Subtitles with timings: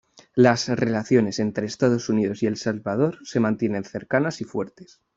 [0.33, 4.99] Las relaciones entre Estados Unidos y El Salvador se mantienen cercanas y fuertes.